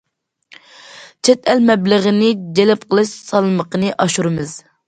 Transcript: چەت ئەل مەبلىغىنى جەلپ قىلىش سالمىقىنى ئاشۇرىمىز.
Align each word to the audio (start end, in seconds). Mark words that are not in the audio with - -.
چەت 1.29 1.51
ئەل 1.53 1.61
مەبلىغىنى 1.67 2.31
جەلپ 2.61 2.89
قىلىش 2.95 3.15
سالمىقىنى 3.29 3.97
ئاشۇرىمىز. 4.01 4.61